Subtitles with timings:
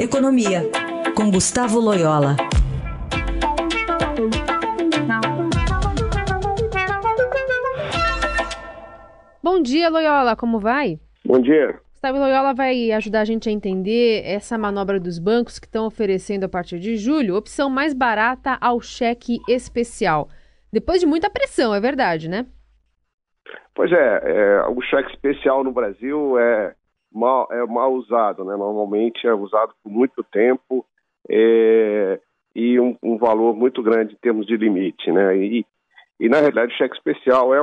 [0.00, 0.62] Economia,
[1.16, 2.36] com Gustavo Loyola.
[9.42, 11.00] Bom dia, Loyola, como vai?
[11.24, 11.80] Bom dia.
[11.90, 16.44] Gustavo Loyola vai ajudar a gente a entender essa manobra dos bancos que estão oferecendo
[16.44, 20.28] a partir de julho opção mais barata ao cheque especial.
[20.72, 22.46] Depois de muita pressão, é verdade, né?
[23.74, 26.74] Pois é, é o cheque especial no Brasil é
[27.12, 28.56] mal, é mal usado, né?
[28.56, 30.84] Normalmente é usado por muito tempo
[31.28, 32.20] é,
[32.54, 35.36] e um, um, valor muito grande em termos de limite, né?
[35.36, 35.66] E,
[36.20, 37.58] e na realidade o cheque especial é,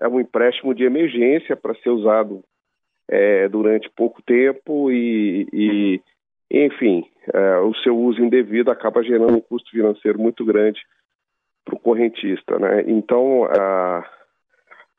[0.00, 2.42] é um empréstimo de emergência para ser usado
[3.08, 6.00] é, durante pouco tempo e, e
[6.50, 10.80] enfim, é, o seu uso indevido acaba gerando um custo financeiro muito grande
[11.64, 12.84] para o correntista, né?
[12.86, 14.04] Então, a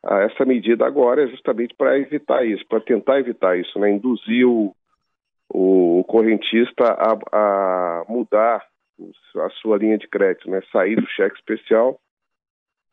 [0.08, 3.90] essa medida agora é justamente para evitar isso, para tentar evitar isso, né?
[3.90, 4.76] Induzir o,
[5.50, 8.64] o correntista a, a mudar
[9.38, 10.62] a sua linha de crédito, né?
[10.72, 12.00] Sair do cheque especial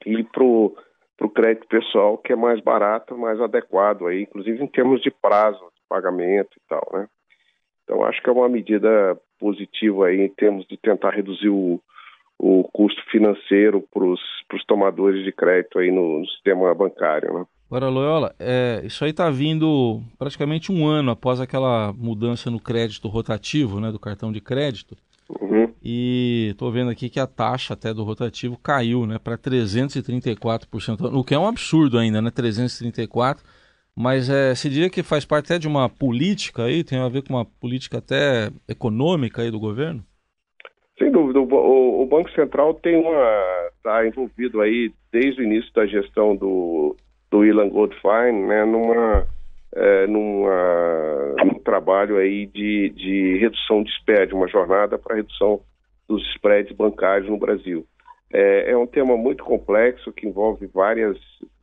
[0.06, 4.66] e ir para o crédito pessoal, que é mais barato, mais adequado aí, inclusive em
[4.66, 7.08] termos de prazo de pagamento e tal, né?
[7.84, 11.80] Então acho que é uma medida positiva aí em termos de tentar reduzir o,
[12.38, 17.32] o custo financeiro para os tomadores de crédito aí no, no sistema bancário.
[17.32, 17.46] Né?
[17.70, 23.08] Agora, Loyola, é, isso aí está vindo praticamente um ano após aquela mudança no crédito
[23.08, 24.96] rotativo, né, do cartão de crédito.
[25.40, 25.72] Uhum.
[25.82, 31.24] E estou vendo aqui que a taxa até do rotativo caiu né, para 334%, o
[31.24, 32.30] que é um absurdo ainda, né?
[32.30, 33.38] 334%.
[33.94, 37.22] Mas é, se diria que faz parte até de uma política aí, tem a ver
[37.22, 40.04] com uma política até econômica aí do governo?
[41.02, 45.84] Sem dúvida, o, o Banco Central tem uma está envolvido aí desde o início da
[45.84, 46.94] gestão do
[47.28, 49.26] do Ilan Goldfein, né, numa
[49.74, 55.60] é, numa num trabalho aí de, de redução de spread, uma jornada para redução
[56.08, 57.84] dos spreads bancários no Brasil.
[58.32, 61.16] É, é um tema muito complexo que envolve várias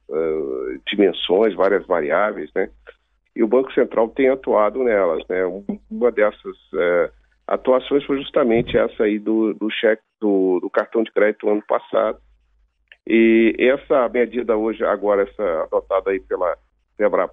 [0.10, 2.70] uh, dimensões, várias variáveis, né?
[3.34, 5.46] E o Banco Central tem atuado nelas, né?
[5.90, 7.19] Uma dessas uh,
[7.50, 12.20] atuações foi justamente essa aí do, do cheque do, do, cartão de crédito ano passado.
[13.08, 16.56] E essa medida hoje, agora, essa adotada aí pela
[16.96, 17.30] Febra,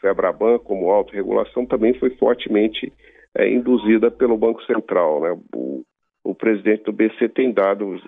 [0.00, 2.92] Febraban como autorregulação, também foi fortemente
[3.34, 5.22] é, induzida pelo Banco Central.
[5.22, 5.38] Né?
[5.54, 5.82] O,
[6.22, 7.98] o, presidente do BC tem dado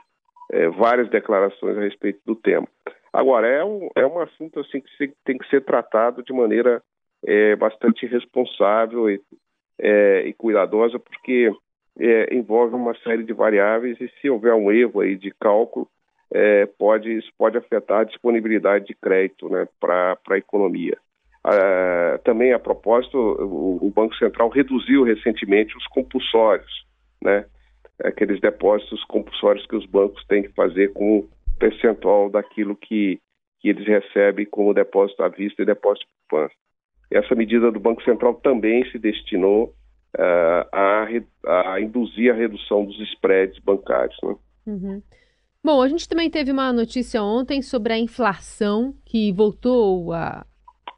[0.53, 2.69] é, várias declarações a respeito do tema.
[3.11, 6.83] Agora, é um, é um assunto assim que tem que ser tratado de maneira
[7.25, 9.19] é, bastante responsável e
[9.79, 11.51] é, e cuidadosa, porque
[11.99, 15.89] é, envolve uma série de variáveis e se houver um erro aí de cálculo,
[16.33, 20.99] é, pode, isso pode afetar a disponibilidade de crédito né, para a economia.
[21.49, 26.85] Ah, também, a propósito, o, o, Banco Central reduziu recentemente os compulsórios,
[27.23, 27.47] né,
[28.03, 33.21] aqueles depósitos compulsórios que os bancos têm que fazer com o percentual daquilo que,
[33.61, 36.55] que eles recebem como depósito à vista e depósito de poupança.
[37.11, 39.75] Essa medida do Banco Central também se destinou
[40.17, 41.07] uh, a,
[41.73, 44.17] a, induzir a redução dos spreads bancários.
[44.23, 44.37] Né?
[44.67, 45.03] Uhum.
[45.63, 50.45] Bom, a gente também teve uma notícia ontem sobre a inflação que voltou a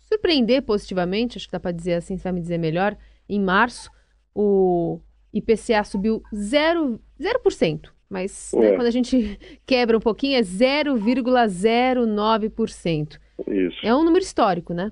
[0.01, 2.97] surpreender positivamente, acho que dá para dizer assim, você vai me dizer melhor.
[3.29, 3.91] Em março,
[4.35, 5.01] o
[5.33, 8.71] IPCA subiu 0%, 0% mas né, é.
[8.71, 13.19] né, quando a gente quebra um pouquinho é 0,09%.
[13.47, 13.87] Isso.
[13.87, 14.91] É um número histórico, né?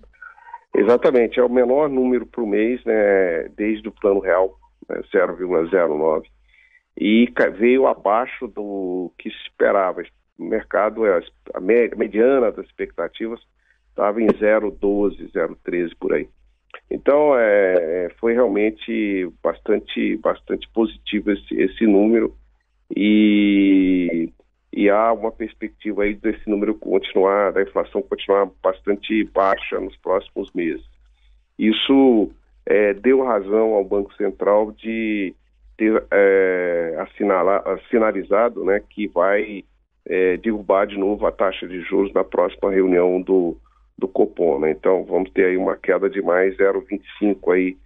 [0.78, 6.26] Exatamente, é o menor número por mês, né, desde o plano real, né, 0,09.
[6.98, 10.02] E veio abaixo do que se esperava.
[10.38, 11.22] O mercado, é,
[11.54, 13.40] a mediana das expectativas
[13.88, 16.28] estava em 0,12, 0,13 por aí.
[16.90, 22.36] Então, é, foi realmente bastante, bastante positivo esse, esse número.
[22.94, 24.30] E
[24.76, 30.52] e há uma perspectiva aí desse número continuar, da inflação continuar bastante baixa nos próximos
[30.52, 30.84] meses.
[31.58, 32.30] Isso
[32.66, 35.34] é, deu razão ao Banco Central de
[35.78, 39.64] ter é, assinalar, sinalizado né, que vai
[40.04, 43.56] é, derrubar de novo a taxa de juros na próxima reunião do,
[43.96, 44.58] do Copom.
[44.58, 44.72] Né?
[44.72, 47.78] Então vamos ter aí uma queda de mais 0,25 aí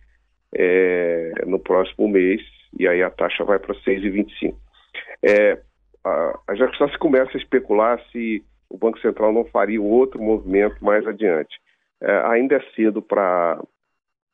[0.52, 2.42] é, no próximo mês
[2.76, 4.54] e aí a taxa vai para 6,25.
[5.22, 5.58] É,
[6.56, 11.06] já, já se começa a especular se o Banco Central não faria outro movimento mais
[11.06, 11.60] adiante.
[12.00, 13.60] É, ainda é cedo para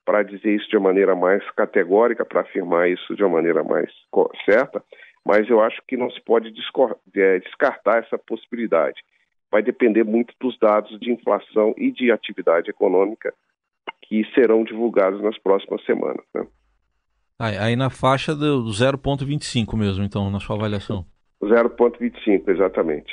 [0.04, 3.90] para dizer isso de uma maneira mais categórica, para afirmar isso de uma maneira mais
[4.44, 4.80] certa,
[5.24, 6.54] mas eu acho que não se pode
[7.16, 9.02] é, descartar essa possibilidade.
[9.50, 13.34] Vai depender muito dos dados de inflação e de atividade econômica
[14.02, 16.24] que serão divulgados nas próximas semanas.
[16.32, 16.46] Né?
[17.36, 21.04] Aí, aí na faixa do 0,25 mesmo, então, na sua avaliação.
[21.46, 23.12] 0,25, exatamente.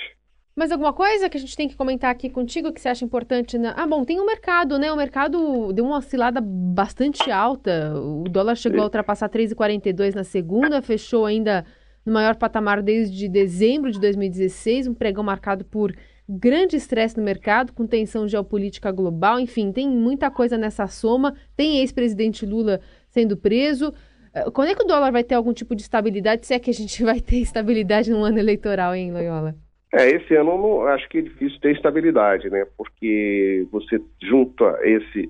[0.56, 3.58] Mas alguma coisa que a gente tem que comentar aqui contigo que você acha importante?
[3.58, 3.72] Na...
[3.72, 4.92] Ah, bom, tem o mercado, né?
[4.92, 7.92] O mercado deu uma oscilada bastante alta.
[7.96, 11.66] O dólar chegou a ultrapassar 3,42 na segunda, fechou ainda
[12.06, 15.96] no maior patamar desde dezembro de 2016, um pregão marcado por
[16.28, 21.34] grande estresse no mercado, com tensão geopolítica global, enfim, tem muita coisa nessa soma.
[21.56, 22.80] Tem ex-presidente Lula
[23.10, 23.94] sendo preso.
[24.34, 26.70] Eh, quando é que o dólar vai ter algum tipo de estabilidade, se é que
[26.70, 29.56] a gente vai ter estabilidade no ano eleitoral, hein, Loyola?
[29.94, 32.66] É, esse ano não, acho que é difícil ter estabilidade, né?
[32.76, 35.30] Porque você junta esse,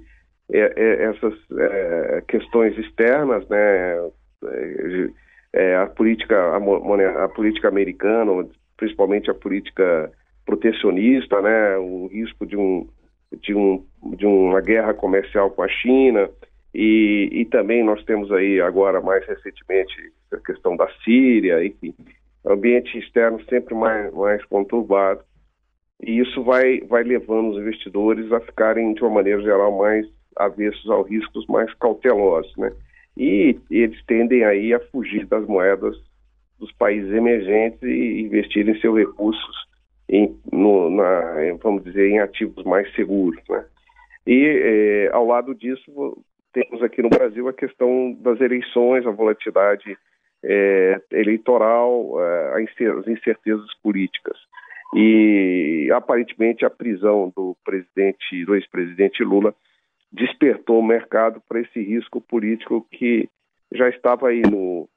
[0.54, 4.10] é, é, essas é, questões externas, né?
[4.46, 5.10] É,
[5.56, 8.48] é, a política a, a, política americana,
[8.78, 10.10] principalmente a política
[10.46, 11.78] protecionista, né?
[11.78, 12.88] O risco de um
[13.42, 13.84] de um
[14.16, 16.30] de uma guerra comercial com a China
[16.74, 19.94] e, e também nós temos aí agora mais recentemente
[20.32, 21.94] a questão da Síria, enfim
[22.46, 25.22] ambiente externo sempre mais, mais conturbado,
[26.02, 30.06] e isso vai, vai levando os investidores a ficarem, de uma maneira geral, mais
[30.36, 32.72] avessos aos riscos, mais cautelosos, né?
[33.16, 35.96] E eles tendem aí a fugir das moedas
[36.60, 39.56] dos países emergentes e investirem seus recursos
[40.10, 43.64] em, no, na, vamos dizer, em ativos mais seguros, né?
[44.26, 46.18] E é, ao lado disso,
[46.54, 49.98] temos aqui no Brasil a questão das eleições, a volatilidade
[50.44, 52.64] é, eleitoral, é,
[53.00, 54.38] as incertezas políticas.
[54.96, 59.56] E aparentemente a prisão do presidente, do ex-presidente Lula,
[60.12, 63.28] despertou o mercado para esse risco político que
[63.72, 64.88] já estava aí no,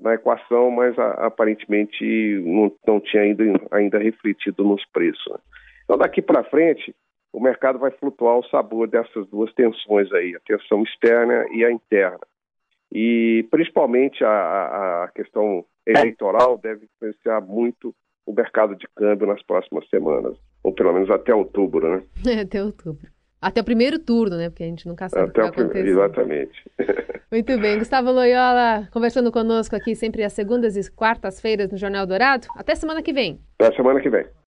[0.00, 2.04] na equação, mas a, aparentemente
[2.44, 5.26] não, não tinha ainda, ainda refletido nos preços.
[5.32, 5.38] Né?
[5.84, 6.94] Então, daqui para frente,
[7.32, 11.70] o mercado vai flutuar o sabor dessas duas tensões aí, a tensão externa e a
[11.70, 12.20] interna.
[12.92, 17.94] E principalmente a, a questão eleitoral deve influenciar muito
[18.26, 22.02] o mercado de câmbio nas próximas semanas, ou pelo menos até outubro, né?
[22.26, 23.08] É, até outubro.
[23.40, 24.50] Até o primeiro turno, né?
[24.50, 25.88] Porque a gente nunca sabe até o que vai acontecer.
[25.88, 26.70] Exatamente.
[27.32, 27.78] Muito bem.
[27.78, 32.46] Gustavo Loyola conversando conosco aqui sempre às segundas e quartas-feiras no Jornal Dourado.
[32.54, 33.40] Até semana que vem.
[33.58, 34.26] Até semana que vem.